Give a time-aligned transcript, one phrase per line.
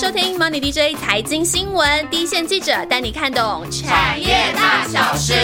[0.00, 5.34] 收听 Money DJ 财经新闻，第一线记者带你看懂产业大小事。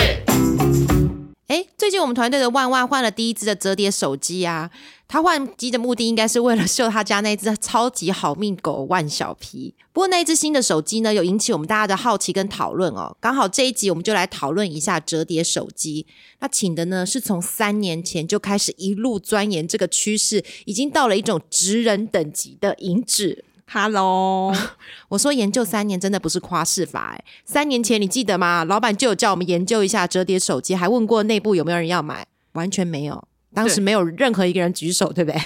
[1.48, 4.70] 哎，最近我们团队的万万换了第一只的折叠手机啊！
[5.08, 9.74] 他换机的目的应该是为了秀他家那只超级好命狗万小皮。
[9.92, 13.16] 不过那一只新的手机呢，有引起我们大家的好奇跟讨论哦。
[13.18, 16.06] 刚好这一集我们就来讨论一下折叠手机。
[16.38, 23.44] 那请的呢是从三年前就开始一路钻研这个趋势，已经到了一种职人等级的银指。
[23.66, 24.54] Hello，
[25.08, 28.64] 我说研究三年真的不是夸饰法哎，三年前你记得吗？
[28.64, 35.40] 老板就有叫我们研究一下折叠手机，还问过内部有没有人要买，完全没有，当时没有任何一个人举手，对不对？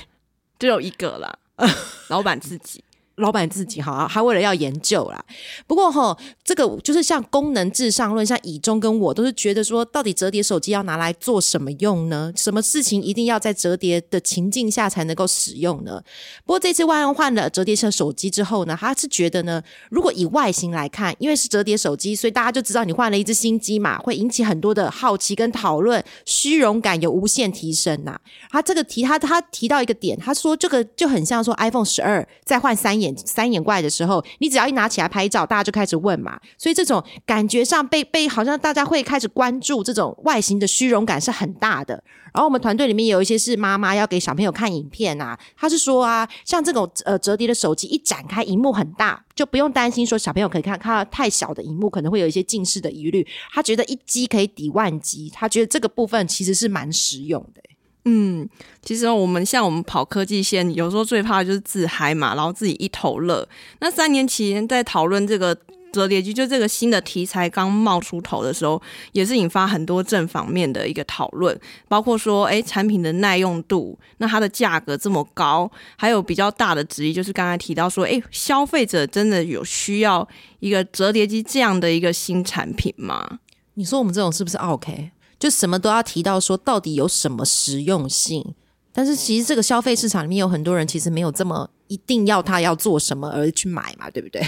[0.59, 1.39] 只有一个啦，
[2.09, 2.85] 老板自己。
[3.19, 5.25] 老板自己哈，还为了要研究啦。
[5.67, 12.33] 不过哈，这个就是像功能至上论，像以中跟我都是觉得说，到底折叠手机要拿来做什么用呢？
[12.37, 16.01] 什么事情一定要在折叠的情境下才能够使用呢？
[16.45, 28.17] 不过这次万安换了折叠式手机之后呢，他是觉得呢，如果以外形来看，因为是折叠手机，所以大家就知道你换了一只新机嘛，会引起很多的好奇跟讨论，虚荣感有无限提升呐。
[28.51, 33.08] 他这个提他他提到一个点，他说这个就很像说 iPhone 十二再换三眼。
[33.17, 36.39] 三眼怪的时候，你只要一拿起来拍照，大家就开始问嘛。
[36.57, 42.03] 所以这种感觉上被被好像大家会开始关注这种外形的虚荣感是很大的。
[42.35, 53.27] 然后我们团队里面有一些是妈妈要给小朋友看影片啊，他是说啊，像这种呃折叠的手机一展开，荧幕很大，就不用担心说小朋友可以看看到太小的荧幕可能会有一些近视的疑虑。
[53.53, 57.63] 他觉得一机可以抵万机，他觉得这个部分其实是蛮实用的。
[58.05, 58.49] 嗯，
[58.83, 63.47] 其实我们像我们跑科技线，有时候最怕的就是自嗨嘛，然后自己一头热。
[63.81, 65.55] 那三年前在讨论这个
[65.93, 68.81] 折叠机，就这个新的题材刚冒出头的时候，
[69.13, 80.27] 也是引发很多正反面的一个讨论，包括说，哎，产品的耐用度，那它的价格这么高，还有比较大的质疑，就是刚才提到说，哎，消费者真的有需要
[80.61, 83.41] 一个折叠机这样的一个新产品吗？
[83.75, 85.11] 你说我们这种是不是 OK？
[85.39, 88.55] 就什么都要提到说，到底有什么实用性？
[88.93, 94.43] 但是其实这个消费市场里面有很多人其实没有这么一定要他要做什么而去买嘛，对不对？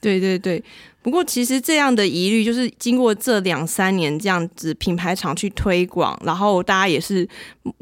[0.00, 0.62] 对对对。
[1.00, 7.28] 不过，其实这样的疑虑，就是经过这两三年这样子品牌厂去推广，然后大家也是，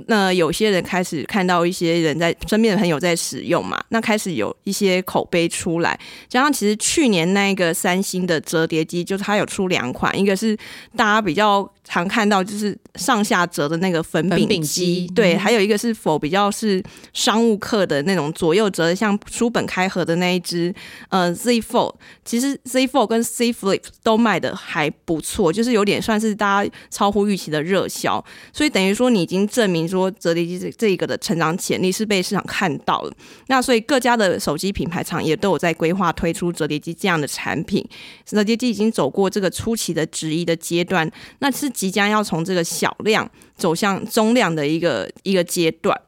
[0.06, 5.98] 那有些人开始看到一些人在身边的朋友在使用嘛，那开始有一些口碑出来。
[6.28, 10.56] 加上其实去年那个三星的折叠机，就是它有出两款，一个是
[10.96, 16.82] 大家比较常看到，就是上下折的那个粉饼机，对，还有一个是否比较是
[17.12, 20.72] 商务客的那种左右折，像书本开合的那一只，
[21.08, 21.94] 呃，Z Fold。
[22.24, 33.12] 其实 Z Fold 跟 C Flip 都卖的还不错，就是有点算是大家超乎预期的热销，所以等于说你已经证明说折叠机这这一个的成长潜力是被市场看到了。
[33.48, 37.84] 那所以各家的手机品牌厂也都有在规划推出折叠机这样的产品。
[38.24, 45.98] 折叠机已经走过这个初期的质疑的阶段，那是即将要从这个小量走向中量的一个一个阶段。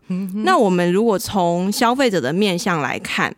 [0.44, 3.34] 那我们如果从消费者的面向来看。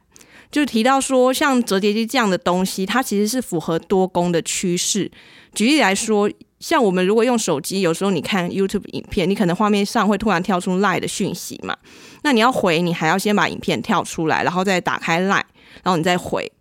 [0.51, 5.11] 就提到说，像折叠机这样的东西，它其实是符合多功的趋势。
[5.53, 6.31] 举例来说，
[6.61, 11.77] 像我们如果用手机，有时候你看 YouTube 影片，你可能画面上会突然跳出 Line 的讯息嘛，
[12.23, 15.43] 那你要回，你还要先把影片跳出来，然后再打开 Line，
[15.83, 16.53] 然后你再回。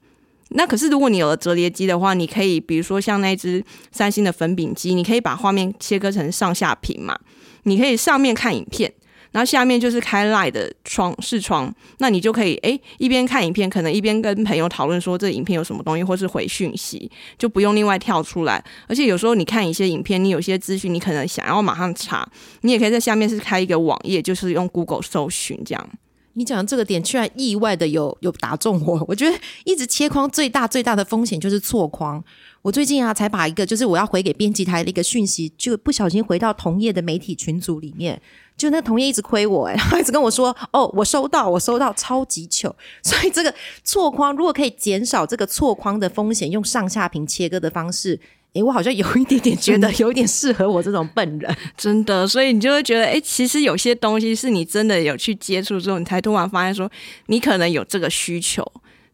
[0.53, 7.18] 那可是如果你有了折叠机的话，你可以比如说像那只三星的粉饼机，你可以把画面切割成上下屏嘛，
[7.64, 8.94] 你可以上面看影片。
[9.31, 18.64] 然后下面就是开 Live 的窗视窗，那你就可以哎一边看影片，可能一边跟朋友讨论说这影片有什么东西，或是回讯息，就不用另外跳出来。
[18.88, 22.24] 而且有时候你看一些影片，你有些资讯你可能想要马上查，
[22.62, 25.90] 你也可以在下面是开一个网页，就是用 Google 搜寻这样。
[26.33, 29.03] 你讲的这个点，居然意外的有有打中我。
[29.07, 32.23] 我觉得一直切框最大最大的风险就是错框。
[32.61, 38.22] 我最近啊才把一个就是我要回给编辑台的一个讯息，就不小心回到同业的媒体群组里面。
[38.55, 42.73] 就那同业一直亏我，哎， 一直跟我说：“哦，我收到，我收到，超级糗。
[43.03, 48.19] ”所以这个错框如果可以减少这个错框的风险，用上下屏切割的方式，
[48.53, 52.28] 哎，我好像有一点点觉得有一点适合我这种笨人， 真的。
[52.28, 56.90] 所以你就会觉得，哎，其实有些东西是你真的有去接触之后，你才突然发现说，
[57.26, 58.64] 你可能有这个需求。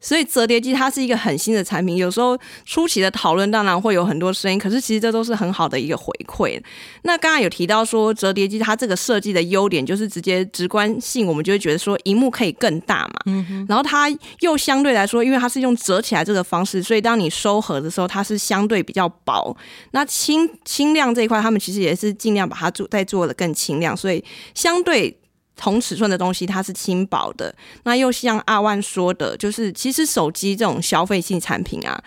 [0.01, 6.61] 所以折叠机它是一个很新的产品，有时候初期的讨论当然会有很多声音，可是其实这都是很好的一个回馈。
[7.03, 14.09] 那刚刚有提到说折叠机它这个设计的优点就是直接直观性，我们就会觉得说荧幕可以更大嘛，嗯然后它
[14.39, 19.55] 又相对来说，因为它是用折起来这个方式，所以当你收合的时候，它是相对比较薄。
[19.91, 24.23] 那轻轻量这一块，他们其实也是尽量把它做再做的更轻量，所以
[24.53, 25.17] 相对。
[25.59, 27.53] 同尺寸的东西它是轻薄的。
[27.83, 32.01] 那又像阿万说的，就是其实手机这种消费性产品啊。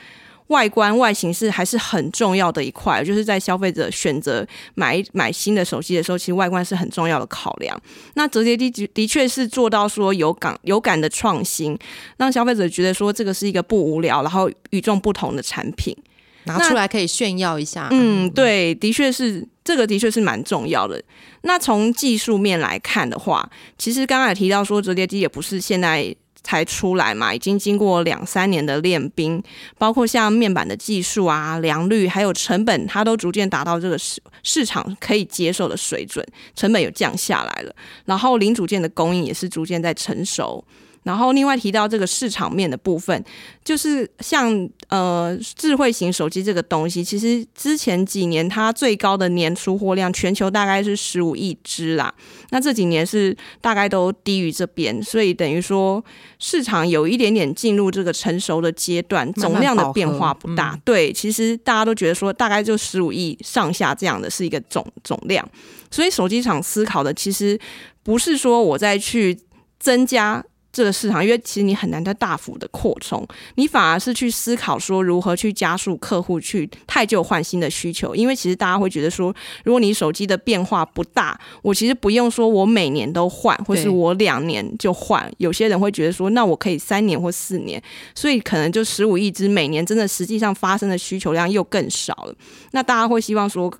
[0.49, 7.81] 外观外形是还是很重要的一块，就是在消费者选择买买新的手机的时候，其实外观是很重要的考量。
[8.14, 11.78] 那折叠机的的确是做到说有感有感的创新，
[12.19, 15.96] 让消费者觉得说这个是一个不无聊，然后与众不同的产品，
[16.44, 17.88] 拿出来可以炫耀一下。
[17.90, 21.03] 嗯，对，的确是这个的确是蛮重要的。
[21.43, 23.49] 那从技术面来看的话，
[23.79, 26.14] 其实刚刚也提到说折叠机也不是现在。
[26.44, 29.41] 才出来嘛，已经经过两三年的练兵，
[29.79, 36.26] 包括像面板的技术啊、良率还有成本，它都逐渐达到这个市市场可以接受的水准，
[36.56, 37.73] 成本有降下来了，
[38.06, 40.64] 然后零组件的供应也是逐渐在成熟。
[41.04, 43.25] 然后另外提到这个市场面的部分，
[43.64, 52.14] 就是像呃智慧型手机这个东西，其实之前几年它最高的年出货量全球大概是十五亿只啦，
[52.50, 56.04] 那这几年是大概都低于这边，所以等于说
[56.38, 60.78] 市场有一点点进入这个成熟的阶段，总量的变化不大。
[60.84, 65.44] 对，其实大家都觉得说大概就十五亿上下这样的是一个总总量，
[65.90, 67.58] 所以手机厂思考的其实
[68.04, 69.37] 不是说我再去
[69.81, 70.44] 增加。
[70.72, 73.26] 这个市场，因为其实你很难再大幅的扩充，
[73.56, 78.14] 你反而是去思考说如何去加速客户去太旧换新的需求。
[78.14, 79.34] 因为其实大家会觉得说，
[79.64, 85.30] 如果你手机的变化不大，我其实不用说我每年都换，或是我两年就换。
[85.36, 87.82] 有些人会觉得说，那我可以三年或四年，
[88.14, 92.34] 所以可能就十五亿只每年真的实际上发生的需求量又更少了。
[92.70, 93.72] 那大家会希望说。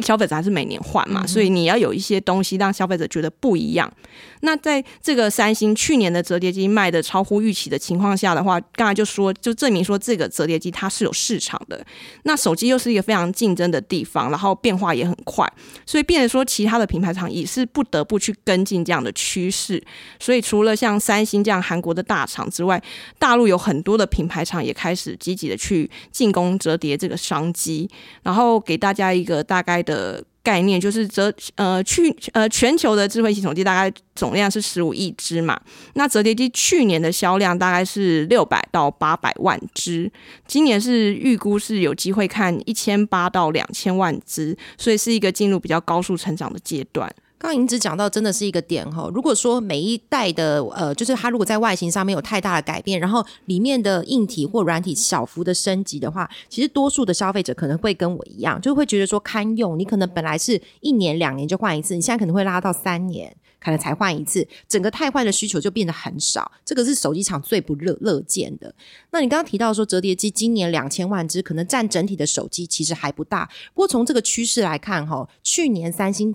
[0.00, 3.92] 消费者还是每年换嘛，所以你要有一些东西让消费者觉得不一样。
[4.42, 11.84] 那在这个三星去年的折叠机卖的超乎预期的情况下的话，刚才就说就证明说这个折叠机它是有市场的。
[12.22, 15.50] 那手机又是一个非常竞争的地方，然后变化也很快，
[15.84, 19.82] 所以变得说其他的品牌厂也是不得不去跟进这样的趋势。
[20.20, 22.80] 所以除了像三星这样韩国的大厂之外，
[23.18, 27.90] 大陆有很多的品牌厂也开始积极的去进攻折叠这个商机，
[28.22, 29.82] 然后给大家一个大概。
[29.88, 35.58] 的概念就是折呃去呃全球的智慧型手机大概总量是十五亿只嘛，
[35.94, 40.10] 那折叠机去年的销量大概是六百到八百万只，
[40.46, 47.10] 今年是预估是有机会看一千八到两千万只，所以是一个进入比较高速成长的阶段。
[47.38, 49.08] 刚银子讲到，真的是一个点哈。
[49.14, 59.78] 如果说每一代的呃，就是它如果在外形上面有太大的改变，然后里面的硬体或软体小幅的升级的话，其实多数的消费者可能会跟我一样，就会觉得说堪用。
[59.78, 66.50] 你可能本来是一年两年就换一次，你现在可能会拉到三年，可能才换一次，整个太换的需求就变得很少。
[66.64, 68.74] 这个是手机厂最不乐乐见的。
[69.12, 73.48] 那你刚刚提到说折叠机今年两千万只，可能占整体的手机其实还不大。
[73.74, 76.34] 不过从这个趋势来看，哈，去年三星。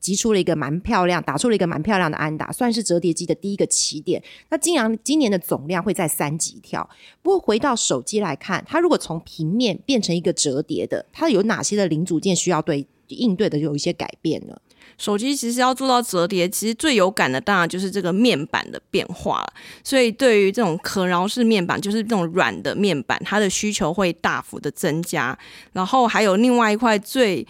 [0.00, 4.22] 集出了一个蛮漂亮，打出了一个蛮漂亮的安打，算是折叠机的第一个起点。
[4.48, 6.88] 那今年今年的总量会在三级跳。
[7.22, 14.56] 不过回到手机来看，它如果从平面变成一个折叠的，它有哪些的零组件需要对应对的有一些改变呢？
[14.96, 19.52] 手机其实要做到折叠，其实最有感的当然就是这个面板的变化了。
[19.84, 25.38] 所以对于这种可挠式面板，就是这种软的面板，它的需求会大幅的增加。
[25.72, 27.46] 然后还有另外一块最。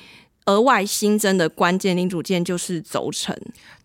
[0.48, 3.36] 额外新增的关键零组件就是轴承。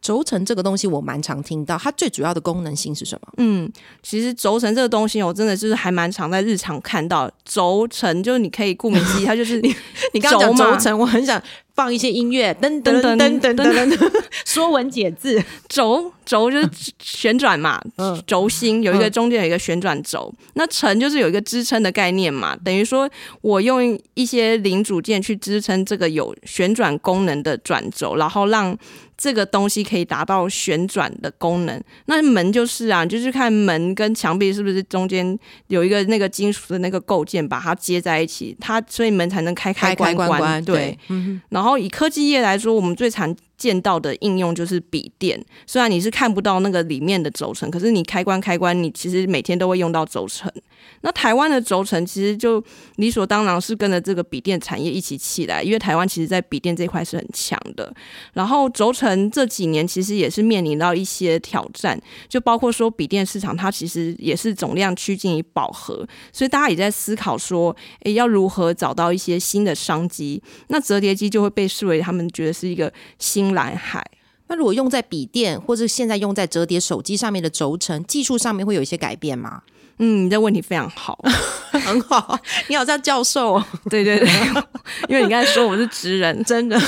[0.04, 3.34] 轴承这个东西我蛮常听到，它最主要的功能性是什么？
[3.38, 3.72] 嗯，
[4.04, 7.32] 其实轴承这个东西，我真的就是还蛮常在日常看到。
[7.45, 9.74] 轴承就是你可以顾名思义，它就是 你
[10.14, 11.42] 你刚刚讲轴承，我很想
[11.74, 15.42] 放一些音乐，噔噔噔噔噔噔，说文解字。
[15.69, 16.69] 轴轴就是
[17.00, 17.81] 旋转嘛，
[18.28, 20.33] 轴心有一个中间有一个旋转轴。
[20.56, 28.78] 那承就是有一个支撑的概念嘛，等于说我用一些零组件去支撑这个有旋转功能的转轴，然后让。
[29.23, 40.61] 这个东西可以达到旋转的功能，那门就是啊，就是看门跟墙壁是不是中间有一个那个金属的那个构件把它接在一起，它所以门才能开开关关。
[40.65, 40.99] 对，
[41.47, 43.33] 然后以科技业来说，我们最常。
[43.64, 50.52] 见到的应用就是笔电，虽然你是看不到那个里面的轴承，可是你开关开关，你其实每天都会用到轴承。
[51.00, 52.62] 那台湾的轴承其实就
[52.98, 57.94] 理所当然是跟着这个笔电产业一起起来，因为台湾其实在笔电这块是很强的。
[58.34, 70.44] 然后轴承这几年其实也是面临到一些挑战，就包括说笔电市场它其实也是总量趋近于饱和，所以大家也在思考说，诶，要如何找到一些新的商机？
[70.68, 73.53] 那折叠机就会被视为他们觉得是一个新。
[73.54, 74.06] 蓝海，
[74.48, 79.62] 那如果用在笔电或者现在用在折叠手机上面的轴承技术上面会有一些改变吗？
[80.00, 81.18] 嗯，你这问题非常好。
[81.72, 83.66] 很好，你好像教授 哦。
[83.90, 84.28] 对对对，
[85.07, 86.80] 因为你刚才说我是职人，真的。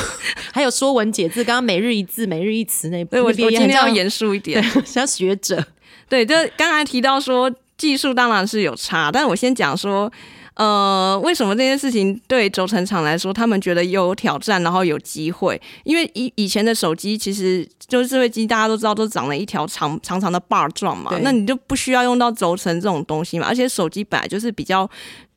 [0.51, 5.63] 还有《说文解字》，刚刚每日一字、每日一词那，对我我今天要严肃一点，像学者。
[6.09, 10.11] 对，就刚才提到说技术当然是有差，但是我先讲说。
[10.55, 15.61] 呃，为什么这件事情对轴承厂来说，他们觉得有挑战，然后有机会？
[15.83, 23.47] 因为以以前的手机，其实就是智慧机，大家都知道都长了一条长长长的把状嘛，那你就不需要用到轴承这种东西嘛。
[23.47, 24.89] 而且手机本来就是比较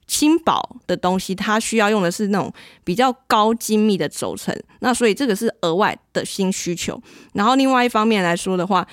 [0.07, 2.53] 轻薄的东西，它需要用的是那种
[2.85, 7.01] 比较高精密的轴承，那所以这个是额外的新需求。
[7.35, 8.87] 然后另外一方面来说的话。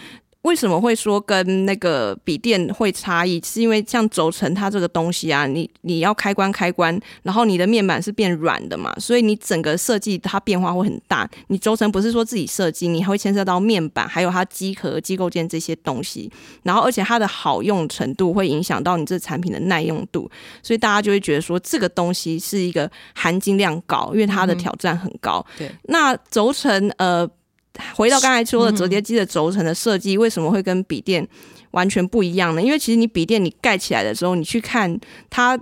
[0.45, 3.41] 为什么会说跟那个笔电会差异？
[3.43, 11.27] 是因为像轴承它这个东西啊，你你要开关开关，然后你的面板是变软的嘛，所以你整个设计它变化会很大。
[11.47, 16.31] 你轴承不是说自己设计，你还会牵涉到面板，还有它机壳、机构件这些东西。
[16.61, 20.29] 然后而且它的好用程度会影响到你这产品的耐用度，
[20.61, 25.43] 所以大家就会觉得说这个东西是一个含金量高，因为它的挑战很高。
[25.57, 27.27] 对，那轴承呃。
[27.95, 31.27] 回到刚才说的折叠机的轴承的设计，为什么会跟笔电
[31.71, 32.61] 完全不一样呢？
[32.61, 35.59] 因为其实你笔电你盖起来的时候，你去看它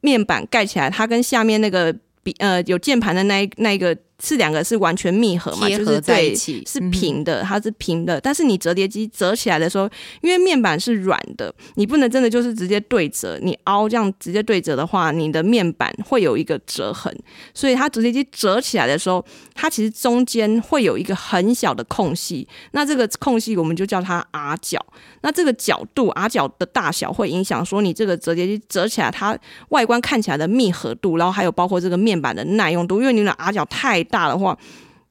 [0.00, 3.96] 面板盖起来，它跟下面那个笔呃有键盘的那一那一个。
[4.22, 8.20] 是两个是完全密合嘛，就是在一起是平的，它是平的。
[8.20, 9.88] 但是你折叠机折起来的时候，
[10.22, 13.38] 因为面板是软的，你不能真的就是直接对折。
[13.42, 17.14] 你凹这样直接对折的话，你的面板会有一个折痕。
[17.52, 22.46] 所以它折叠机折起来的时候，它其实中间会有一个很小的空隙。
[22.72, 24.84] 那这个空隙我们就叫它 R 角。
[25.22, 29.36] 那这个角度 R 角的大小会影响说你这个折叠机折起来它
[29.70, 33.00] 外观看起来的密合度，然后还有包括这个面板的耐用度。
[33.00, 34.56] 因为你的 R 角太大的话，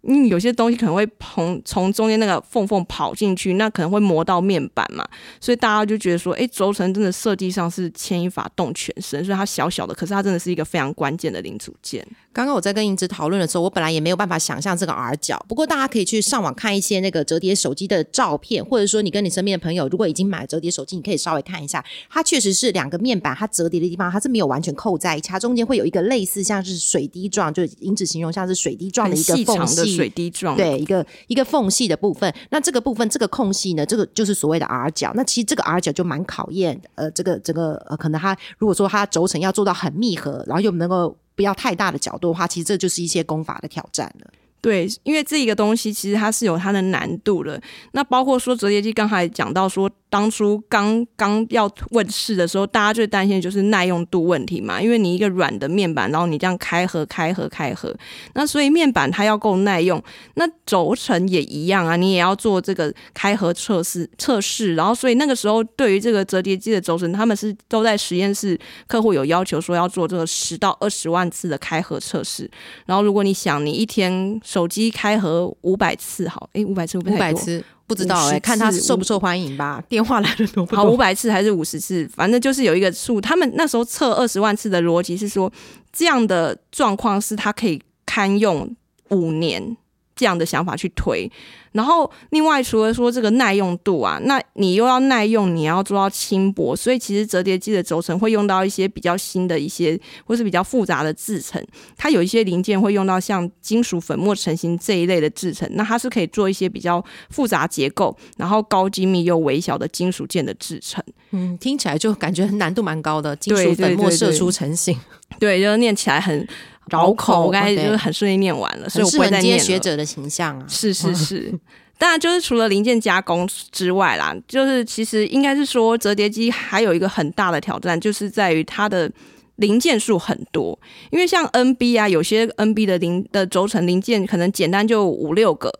[0.01, 5.05] 你有些东西可能会从从中间那个缝缝跑进去，那可能会磨到面板嘛，
[5.41, 12.07] 所以大家就觉得说，哎，轴承真的设计上是牵一发动全身，所以它小小的，可是它真的是一个非常关键的零组件。
[12.33, 15.45] 刚刚我在跟英子讨论的时候，我本来也没有办法想象这个 R 角。
[15.47, 32.33] 不过大家可以去上网看一些那个折叠手机的照片，或者说你跟你身边的朋友如果已经买折叠手机，你可以稍微看一下，它确实是两个面板，它折叠的地方它是没有完全扣在一起，它中间会有一个类似像是水滴状，就英子形容像是水滴状的一个缝隙，水滴状，对，一个一个缝隙的部分。
[32.49, 35.11] 那这个部分这个空隙呢，这个就是所谓的 R 角。
[35.13, 41.15] 那其实这个 R 角就蛮考验，呃，这个这个呃，可能它如果说它轴承要做到很密合，然后又能够。
[41.35, 44.31] 不要太大的角度的话，其实这就是一些功法的挑战了。
[44.61, 47.61] 对，因为这一个东西其实它是有它的难度的。
[47.91, 49.89] 那包括说折叠机，刚才讲到说。
[50.13, 57.91] 当初刚刚要问世的时候，大家最担心的就是耐用度问题嘛，因为你一个软的面板，然后你这样开合、开合、开合，
[58.35, 59.99] 那所以面板它要够耐用。
[60.35, 64.75] 那轴承也一样啊，你也要做这个开合测试测试。
[64.75, 68.55] 然后所以那个时候，对于这个折叠机的轴承，他们是都在实验室，
[68.85, 72.47] 客户有要求说要做这个十到二十万次的开合测试。
[72.85, 77.63] 然后如果你想你一天手机开合五百次，好，诶，五百次五百次。
[77.93, 79.83] 不知道哎，看他受不受欢迎吧。
[79.87, 80.83] 电话来了多不多？
[80.83, 82.09] 好，五百次还是五十次？
[82.15, 83.21] 反正就是有一个数。
[83.21, 85.51] 他们那时候测二十万次的逻辑是说，
[85.91, 88.75] 这样的状况是他可以堪用
[89.09, 89.77] 五年。
[90.15, 91.29] 这样的想法去推，
[91.71, 101.59] 然后另外除了说这个耐用度啊，那你又要耐用，你要做到轻薄，所以其实折叠机的轴承会用到一些比较新的一些或是比较复杂的制成，
[101.97, 111.03] 它有一些零件会用到像金属粉末成型这一类的制成，那它是可以做一些比较复杂结构，然后高精密又微小的金属件的制成。
[111.31, 114.95] 嗯，听起来就感觉难度蛮高的，金属粉末射出成型，
[115.39, 116.47] 对，就念起来很。
[116.89, 121.53] 绕口，我刚才就是很顺利念完了，所以我不会再念学者的形象啊，是是 是，
[121.97, 129.11] 当然就是除了零件加工之外啦，就是其实应该是说折叠机还有一个很大的挑战，就是在于它的
[129.57, 130.77] 零件数很多，
[131.11, 135.71] 因为像 NB 啊，有些 NB 的零的轴承零件可能简单就五六个，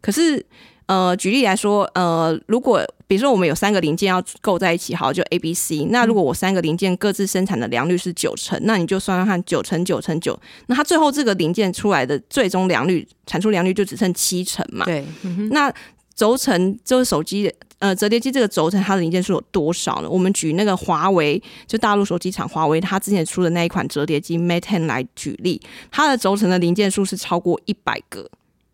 [0.00, 0.44] 可是。
[0.86, 5.84] 呃，举例来说，呃，如果比如说我们有三个零件要构在一起，好，就 A、B、C。
[5.90, 14.84] 那如果我三个零件各自生产的良率是九成，那你就算算看，九成九成九，那它最后这个零件出来的最终良率产出良率就只剩七成嘛？
[14.84, 15.04] 对。
[15.50, 15.72] 那
[16.14, 20.10] 轴承就是手机呃折叠机这个轴承它的零件数有多少呢？
[20.10, 25.60] 我们举那个华为就大陆手机厂华为，它之前出的那一款折叠机 Mate Ten 来举例，
[25.90, 28.28] 它的轴承的零件数是超过一百个。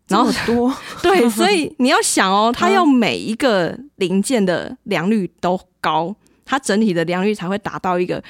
[0.09, 6.13] 然后多 对，所以你要想哦，它要每一个零件的良率都高，
[6.43, 8.21] 它整体的良率才会达到一个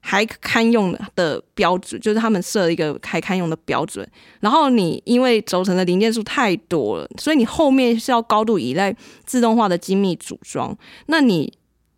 [0.00, 4.06] 还堪用的标准，就是他们设一个还堪用的标准。
[4.40, 11.52] 然后你因为轴承的零件数太多了，所以你后面是要高度依赖自动化的精密组装，那你。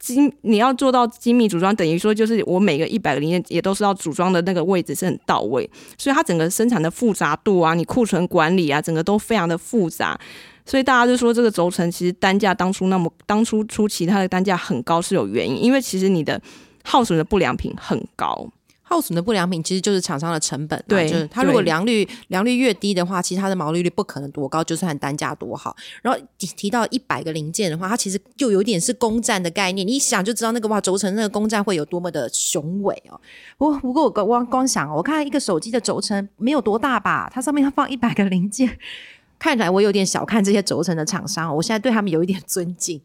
[0.04, 10.20] 精你要做到精密组装，等于说就是我每个一百个零件也都是要组装的那个位置是很到位，所以它整个生产的复杂度啊，你库存管理啊，整个都非常的复杂。
[10.66, 16.38] 所以大家就说这个轴承其实单价当初那么当初初期它的单价很高是有原因，因为其实你的
[16.82, 18.46] 耗损的不良品很高。
[18.86, 25.74] 耗损的不良品其实就是厂商的成本，对，就是它如果良率良率越低的话，其实它的毛利率不可能多高，就算单价多好。
[26.02, 33.18] 然后提到一百个零件的话，它其实就有点是攻占的概念，你一想就知道那个哇轴承那个攻占会有多么的雄伟哦。
[33.56, 38.78] 不过不过我光光想，我看一个手机的轴承没有多大吧，它上面要放一百个零件，
[39.40, 43.00] 看起来我有点小看这些轴承的厂商，我现在对他们有一点尊敬。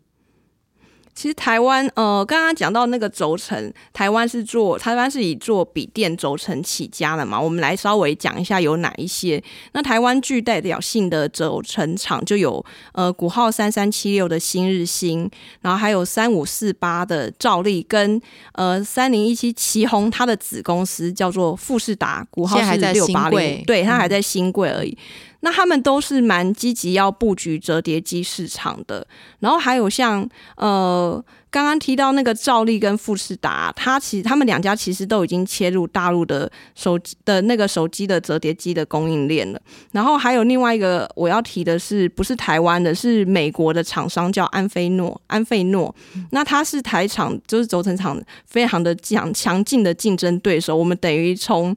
[1.19, 7.38] 其实台湾，呃，刚刚讲到那个轴承，台湾是做台湾是以做笔电轴承起家的嘛。
[7.38, 9.43] 我们来稍微讲一下有哪一些。
[9.73, 18.21] 那台湾具代表性的轴承厂就有，呃，股号三三七六的新日新，然后还有三五四八的兆力，跟
[18.53, 24.97] 呃三零一七旗宏，它的子公司叫做富士达，股号是六八零，对，它还在新贵而已。
[25.41, 29.08] 那他们都是蛮积极要布局折叠机市场的，
[29.39, 30.27] 然后还有像
[30.58, 39.60] 呃刚刚提到那个兆利跟富士达，它其实他们两家其实都已经切入大陆的手机的那个手机的折叠机的供应链了。
[39.93, 45.96] 然后还有另外一个我要提的是，不是台湾的，是美国的厂商叫安菲诺，安菲诺。
[46.31, 50.75] 那它是台厂，就是轴承厂非常的强强劲的竞争对手。
[50.75, 51.74] 我们等于从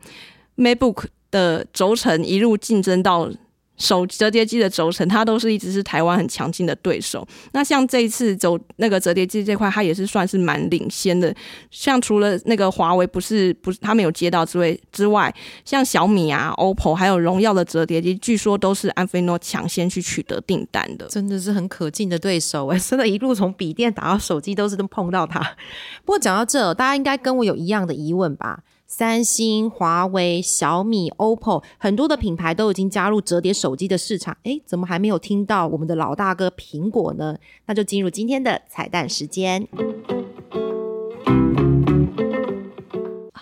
[0.57, 3.31] MacBook 的轴承一路竞争到。
[3.79, 7.26] 手折叠机的轴承，它都是一直是台湾很强劲的对手。
[7.52, 11.35] 那像这一次走那个折叠机这块，它也是算是蛮领先的。
[11.71, 22.79] 像除了那个华为不是不是他没有接到之外之外，像小米啊、OPPO 还有荣耀的折叠机，据说都是安菲诺抢先去取得订单的，真的是很可敬的对手哎！
[22.81, 25.41] 真的，一路从笔电打到手机都是都碰到它。
[26.05, 28.61] 不过讲到这，大家应该跟我有一样的疑问吧？
[28.94, 37.38] 三星、华为、小米、OPPO 很多的品牌都已经加入折叠手机的市场，诶，怎么还没有听到我们的老大哥苹果呢？
[37.64, 39.66] 那就进入今天的彩蛋时间。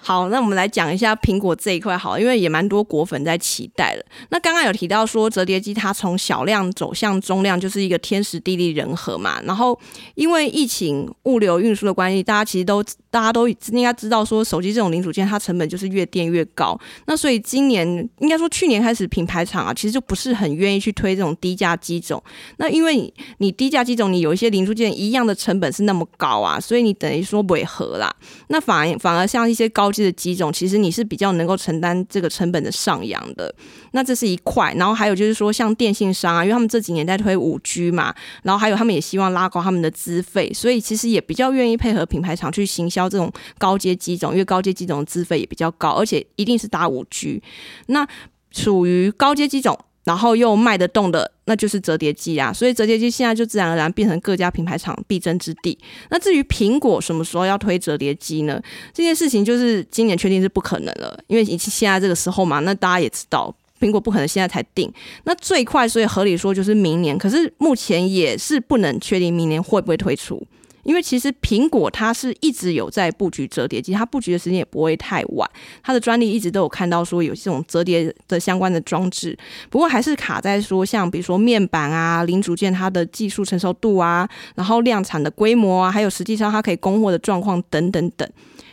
[0.02, 4.04] 好，那我们来讲一下苹果这一块，好，因为也蛮多果粉在期待了。
[4.30, 9.40] 那刚刚有提到说，折叠机它从小量走向中量，就是一个天时地利人和嘛。
[9.42, 9.78] 然后
[10.14, 16.78] 因为疫情物流运输的关系，大家其实都大家都应该知道说，手机这种零组件它成本就是越垫越高。
[17.06, 17.86] 那所以今年
[18.18, 22.22] 应该说去年开始，品牌厂啊其实就不是很愿意去推这种低价机种。
[22.58, 28.14] 那因为你低价机种，你有一些零组件一样的成本是那么高啊，所以你等于说违和啦。
[28.48, 33.52] 那反而反而像一些高级的机种其实你是比较能够承担这个成本的上扬的，
[33.92, 34.72] 那这是一块。
[34.76, 47.42] 然后还有就是说，像电信商啊，因为他们这几年在推五 G 嘛，然后还有他们也希望拉高他们的资费，所以其实也比较愿意配合品牌厂去行销要这种高阶机种，因为高阶机种的资费也比较高，而且一定是打五 G。
[47.86, 48.06] 那
[48.52, 49.78] 属于高阶机种。
[50.04, 55.78] 然后又卖得动的，那就是折叠机啊，所以折叠机现在就自然而然变成各家品牌厂必争之地。
[56.08, 58.60] 那至于苹果什么时候要推折叠机呢？
[58.94, 64.90] 这件事情就是今年确定是不可能了，因为现在这个时候嘛，那大家也知道，苹果不可能现在才定。
[65.24, 70.42] 那最快，所以合理说就是明年，可是目前也是不能确定明年会不会推出。
[70.82, 75.50] 因为其实苹果它是一直有在布局折叠机，它布局的时间也不会太晚，
[75.82, 79.36] 它的专利一直都有看到说有这种折叠的相关的装置，
[79.68, 88.28] 不过还是卡在说像比如说面板啊、零组件它的技术成熟度啊，然后量产的规模啊，还有实际上它可以供货的状况等等等。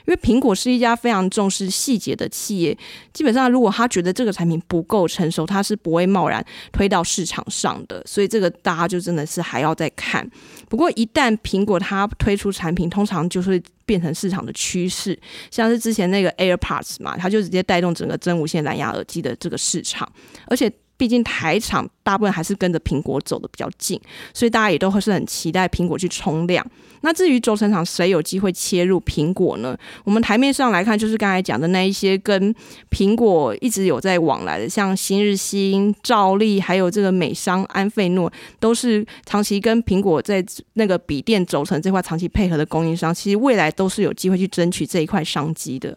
[0.08, 2.76] 因为苹果是一家非常重视细节的企业，
[3.12, 8.02] 基本上如果他觉得这个产品不够成熟，他是不会贸然推到市场上的。
[8.06, 10.26] 所以这个大家就真的是还要再看。
[10.70, 15.20] 不过一旦苹果它推出产品，通常就会变成市场的趋势，
[15.52, 20.10] 像是之前那个 AirPods 嘛，它就直接带动整个真无线蓝牙耳机的这个市场，
[20.48, 20.72] 而且。
[20.98, 24.00] 毕竟台厂大部分还是跟着苹果走的比较近，
[24.34, 26.66] 所以大家也都会是很期待苹果去冲量。
[27.02, 29.78] 那至于轴承厂谁有机会切入苹果呢？
[30.04, 32.54] 我们台面上来看，就是刚才讲的那一些跟
[32.90, 43.14] 苹果一直有在往来的，像新日新、兆利，还有这个美商安费诺，都是长期跟苹果在那个笔电轴承这块长期配合的供应商。
[43.14, 45.96] 其实未来都是有机会去争取这一块商机的。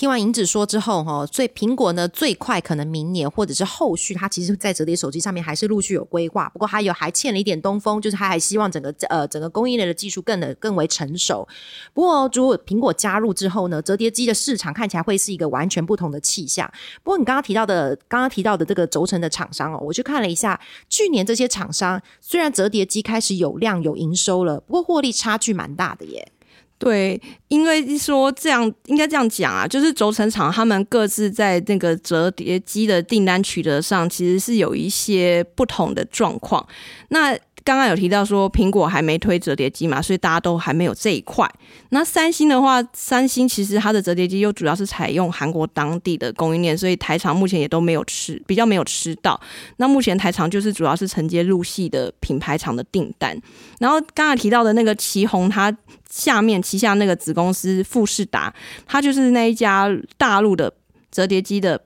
[0.00, 6.48] 听完银子说之后，哈，所以苹果呢最快可能明年或者是后续，它其实在折叠手机上面还是陆续有规划。
[6.54, 11.46] 不过它有还欠了一点东风，就是它还希望整个呃整个供应链的技术更的更为成熟。
[11.92, 16.66] 不过如果苹果加入之后呢，折叠机的市场看起来会是一个完全不同的气象。
[17.02, 20.58] 不过你刚刚提到的刚刚提到的这个轴承的厂商哦，我去看了一下，
[20.88, 26.32] 去年这些厂商虽然折叠机开始有量有营收了，不过获利差距蛮大的耶。
[26.80, 36.66] 对，因为说这样应该这样讲啊，就是轴承厂他们各自在那个折叠机的订单取得上，其实是有一些不同的状况。
[37.10, 41.48] 那刚刚有提到说苹果还没推折叠机嘛，所以大家都还没有这一块。
[41.90, 49.40] 那三星的话，三星其实它的折叠机又主要是采用韩国当地的供应链，所以台厂目前也都没有吃，比较没有吃到。
[49.76, 53.38] 那目前台厂就是主要是承接入系的品牌厂的订单。
[53.78, 55.76] 然后刚才提到的那个旗宏，它
[56.08, 58.52] 下面旗下那个子公司富士达，
[58.86, 60.72] 它就是那一家大陆的
[61.10, 61.80] 折叠机的。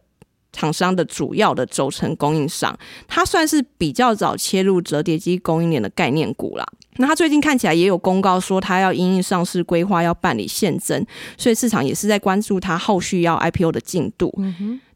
[0.54, 2.74] 厂商的主要的轴承供应商，
[3.06, 6.64] 它算是比较早切入折叠机供应链的概念股啦。
[6.96, 11.04] 那它最近看起来也有公告说，它要因应上市规划要办理现增，
[11.36, 14.32] 所以市场也是在关注它后续要 IPO 的进度。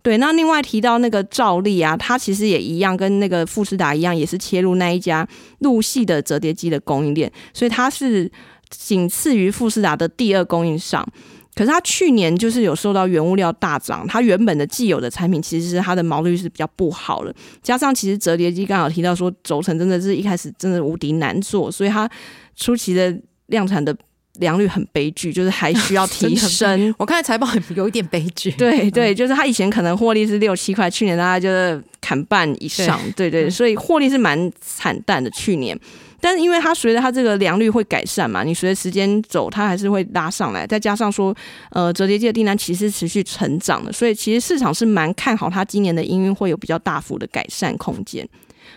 [0.00, 5.26] 对，那另外提到那个兆利啊，它其实也一样，跟那个富士达一样，也是切入那一家
[5.58, 8.30] 陆系的折叠机的供应链，所以它是
[8.70, 11.04] 仅次于富士达的第二供应商。
[11.58, 22.08] 可是它去年就是有受到原物料大涨，它原本的既有的产品其实是它的毛利率是比较不好的，加上其实折叠机刚好提到说轴承真的是一开始真的无敌难做，所以它
[22.54, 23.12] 初期的
[23.46, 23.92] 量产的
[24.34, 26.94] 良率很悲剧，就是还需要提升。
[26.96, 35.76] 我看财报有一点悲剧， 对对，就是它以前可能获利是六七块，去年大概就是砍半以上，对对，所以获利是蛮惨淡的去年。
[36.20, 40.66] 但是因为它随着它这个良率会改善嘛，你随着时间走，它还是会拉上来。
[40.66, 41.34] 再加上说，
[41.70, 48.28] 呃，折叠机的订单其实持续成长的，所以其实市场是蛮看好它今年的营运会有比较大幅的改善空间。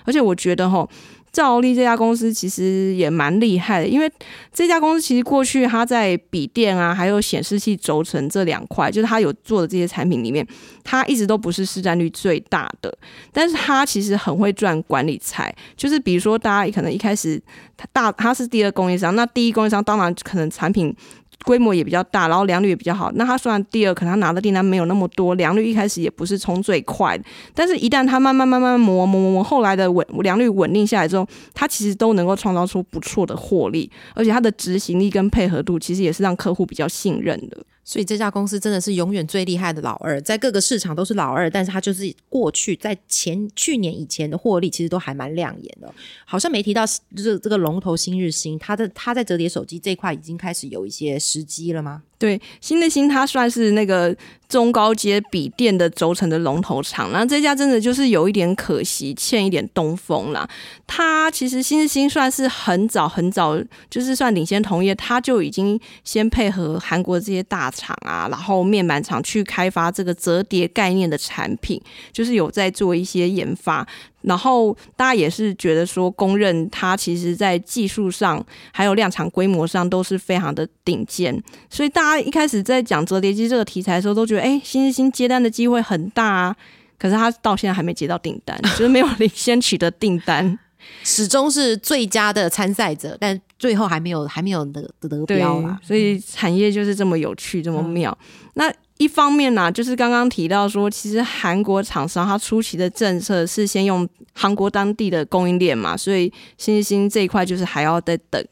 [0.06, 0.88] 而且我觉得哈。
[1.32, 4.12] 兆力这家公司其实也蛮厉害的，因为
[4.54, 10.46] 这家公司其实过去它在笔电啊，还有显示器轴承这两块，就是它有做的这些产品里面，
[10.84, 12.94] 它一直都不是市占率最大的。
[13.32, 17.42] 但是它其实很会赚管理财，就是比如说大家可能一开始
[17.78, 20.96] 它大它是第二供应商，那第一供应商当然可能产品。
[21.44, 23.12] 规模也比较大，然后良率也比较好。
[23.16, 27.24] 那他虽然第二，可能他拿的订单没有那么多，良率一开始也不是冲最快的。
[27.54, 37.58] 但是，一旦他慢慢慢慢磨磨磨磨，后来的稳良率稳定下来之后，他其实都能够创造出不错的获利，而且他的执行力跟配合度，其实也是让客户比较信任的。
[37.84, 45.94] 所以这家公司真的是永远最厉害的老二，在各个市场都是老二，但是他就是过去在前去年以前的获利其实都还蛮亮眼的，
[46.26, 52.04] 好像没提到就是这个龙头新日新，它的它在折叠手机这块已经开始有一些时机了吗？
[52.22, 54.16] 对，新的新它算是那个
[54.48, 60.48] 中高阶笔电的轴承的龙头厂，那这家真的就是有一点可惜，欠一点东风啦。
[60.86, 63.58] 它其实新日新算是很早很早，
[63.90, 71.82] 就是算领先同业，它就已经先配合韩国这些大厂啊，然后面板厂去开发这个折叠概念的产品，
[72.12, 73.88] 就是有在做一些研发。
[74.22, 86.56] 然后大家也是觉得说，公认它其实在技术上还有量产规模上都是非常的顶尖，所以大家一开始在讲折叠机这个题材的时候，都觉得哎，新日新接单的机会很大啊。
[86.98, 90.60] 可是它到现在还没接到订单，就是没有领先取得订单，
[91.04, 95.80] 始终是最佳的参赛者，但最后还没有还没有得得标啦。
[95.84, 98.18] 所以产业就是这么有趣，这么妙。
[98.54, 98.72] 那。
[98.98, 108.46] 一方面呢，就是刚刚提到说，其实韩国厂商它初期的政策是先用韩国当地的供应链嘛，所以新兴这一块就是还要再等。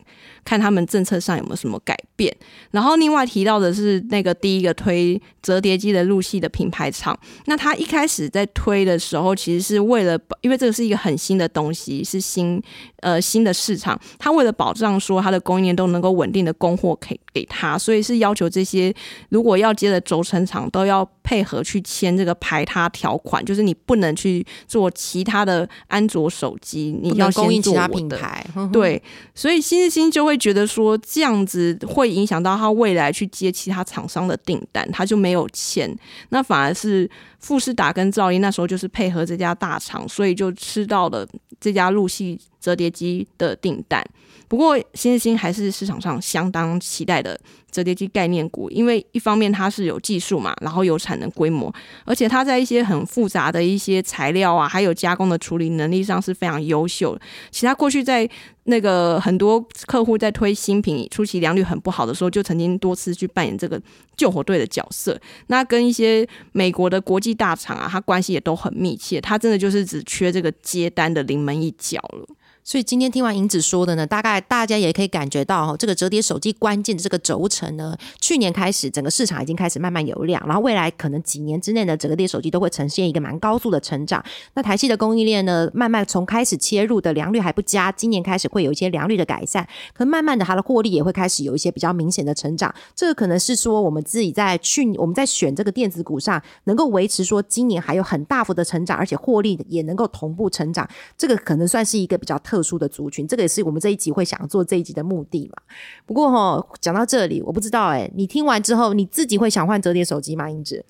[0.43, 2.35] 看他们政策上有没有什么改变，
[2.71, 12.61] 然后另外提到的是那个第一个推折叠机的入戏的品牌厂，那他一开始在推的时候，其实是为了，因为这个是一个很新的东西，是新
[12.99, 18.93] 呃新的市场，他为了保障说他的供应链都能够稳定的供货给给他，所以是要求这些
[19.29, 29.01] 如果要接的轴承厂都要配合去签这个排他条款，就是你不能去做其他的安卓手机，你要供应其他品牌，对，
[29.35, 30.29] 所以新日新就。
[30.29, 35.91] 会觉得说这样子会影响到他未来去接其他厂商的订单，他就没有签。
[36.29, 41.27] 那反而是富士达跟兆音那时候就是配合这家大厂，所以就吃到了
[41.59, 44.03] 这家陆系折叠机的订单。
[44.47, 47.39] 不过新日新还是市场上相当期待的。
[47.71, 51.71] 折叠机概念股，因为一方面它是有技术嘛，然后有产能规模，
[52.03, 57.21] 而且它在一些很复杂的一些材料啊，还有加工的处理能力上是非常优秀的。
[57.51, 58.27] 其他过去在
[58.69, 63.81] 那个很多客户在推新品出其良率很不好的时候，就曾经多次去扮演这个
[64.15, 65.19] 救火队的角色。
[65.47, 69.19] 那跟一些美国的国际大厂啊，他关系也都很密切。
[69.19, 72.25] 他真的就是只缺这个接单的临门一脚了。
[72.69, 84.23] 所以今天听完银子说的呢，大概大家也可以感觉到，这个折叠手机关键的这个轴承呢，去年开始整个市场已经开始慢慢有量，然后未来可能几年之内呢折叠手机都会呈现一个蛮高速的成长。
[84.53, 92.71] 那台系的供应链呢，慢慢从开始切入的良率还不佳，今年开始会有一些良率的改善，可慢慢的它的获利也会开始有一些比较明显的成长。
[92.95, 102.58] 这个可能是说我们自己在去我们在选这个电子股上能够维持说今年还有很大幅的成长，而且获利也能够同步成长，这个可能算是一个比较特。
[102.59, 105.63] 特殊的族群，这个也是我们这一集会想做这一集的目的嘛。
[106.05, 110.49] 不过哈，讲到这里，我不知道哎，你听完之后，你自己会想换折叠手机吗？
[110.49, 110.83] 英子，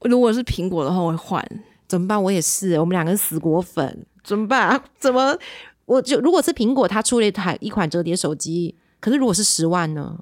[0.00, 1.48] 如果是苹果的话，我会换，
[1.86, 2.20] 怎么办？
[2.20, 4.82] 我也是，我们两个死果粉，怎么办？
[4.98, 5.38] 怎么？
[5.86, 8.74] 我就如果是苹果，它出了一台一款折叠手机。
[9.04, 10.18] 可是，如果是十万呢？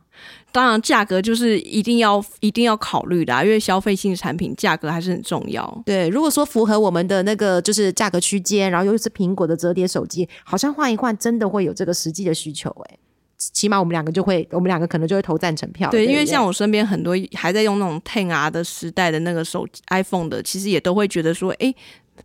[0.51, 5.83] 当然，价格就是一定要一定要考虑的，因为消费性产品价格还是很重要。
[5.87, 12.69] 对，如果说符合我们的那个就是价格区间，然后又是苹果的折叠手机，好像换一换真的会有这个实际的需求。
[12.91, 12.99] 哎，
[13.39, 15.89] 起码我们两个就会，我们两个可能就会投赞成票。
[15.89, 21.73] 对，因为像我身边很多还在用那种 Ten R 的时代的那个手机 iPhone 的，其实也都会觉得说，哎，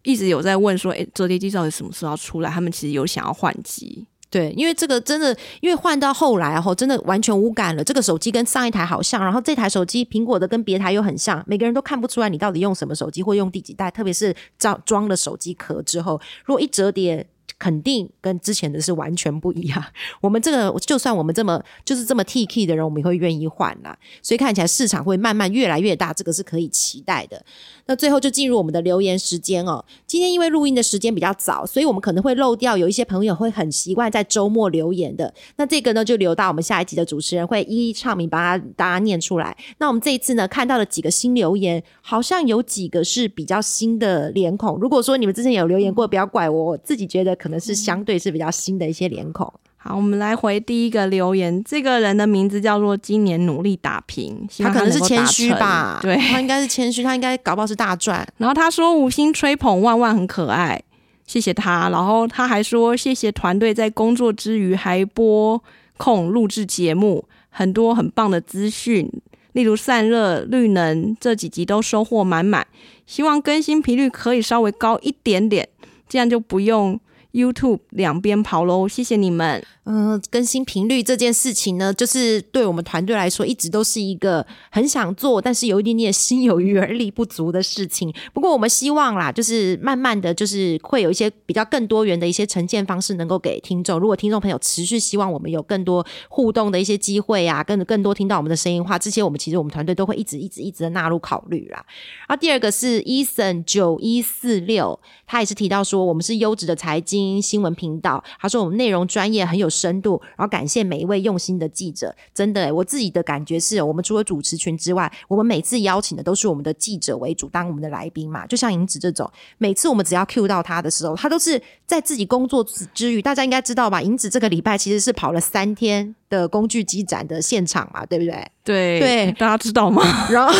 [0.01, 2.49] 一直有在问说，哎，折叠机到底什么时候要出来？
[2.49, 4.07] 他们其实有想要换机。
[4.29, 7.83] 对，因为这个真的，因为换到后来后，真的完全无感了。
[7.83, 13.89] 这个手机跟上一台好像，然后这台手机苹果的跟别台又很像，每个人都看不出来你到底用什么手机或用第几代。
[13.89, 17.25] 特别是装装了手机壳之后，如果一折叠。
[17.67, 19.83] 肯定跟之前的是完全不一样。
[20.23, 23.97] 我们这个就算我们这么就是这么 T K 的人，我们也会愿意换啦。
[24.21, 27.43] 所以看起来市场会慢慢越来越大，这个是可以期待的。
[27.87, 29.83] 那最后就进入我们的留言时间哦。
[30.05, 35.33] 今天因为录音的时间比较早，所以我们可能会漏掉有一些朋友会很习惯在周末留言的。
[35.57, 39.57] 那这个呢，就留到我们下一集的主持人会一一唱名，把它大家念出来。
[39.77, 44.77] 那我们这一次呢，看到了几个新留言，好像有几个是比较新的脸孔。
[44.79, 47.35] 如果说你们之前有留言过，不要怪我，我自己觉得。
[47.37, 49.51] 可能是相对是比较新的一些脸孔。
[49.79, 55.99] 好，我们来回第一个留言，这个人的名字叫做今年努力打拼，他可能是谦虚吧？
[56.01, 58.27] 对，他应 该是谦虚，他应该搞不好是大赚。
[58.37, 60.81] 然后他说五星吹捧万万很可爱，
[61.25, 61.89] 谢谢他。
[61.89, 65.63] 然后他还说谢谢团队在工作之余还播
[65.95, 69.09] 控录制节目，很多很棒的资讯，
[69.53, 72.65] 例如散热、绿能这几集都收获满满，
[73.05, 75.69] 希望更新频率可以稍微高一点点。
[76.09, 76.99] 这样就不用
[77.37, 79.63] YouTube 两边跑喽，谢谢你们。
[79.89, 88.13] 嗯，更新频率这件事情呢，就是对我们团队来说，一直都是一个很想做，但是有一点点心有余而力不足的事情。
[88.33, 93.97] 不过我们希望啦，就是慢慢的就是会有一些比较更多元的一些呈现方式，能够给听众。
[93.97, 101.85] 如果听众朋友持续希望我们有更多互动的一些机会啊，更更多听到我们的声音话，这些我们其实我们团队都会一直一直一直的纳入考虑啦。
[102.27, 109.67] 然后第二个是 Eason 九一四六，他也是提到说，我们是优质的财经新闻频道，他说我们内容专业，很有。
[109.77, 118.47] 深度，然后感谢每一位用心的记者，真的，我自己的感觉是我们除了主持群之外，我们每次邀请的都是我们的记者为主当我们的来宾嘛。
[118.47, 124.01] 就像银子这种，每次我们只要 Q 到他的时候，他都是在自己工作之余，大家应该知道吧？
[124.01, 128.51] 银子这个礼拜其实是跑了三天的工具机展的现场嘛，对不对？
[128.63, 130.01] 对对，大家知道吗？
[130.31, 130.51] 然后。